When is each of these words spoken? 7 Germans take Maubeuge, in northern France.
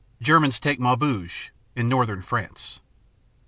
7 0.17 0.23
Germans 0.25 0.59
take 0.59 0.79
Maubeuge, 0.79 1.51
in 1.75 1.87
northern 1.87 2.23
France. 2.23 2.79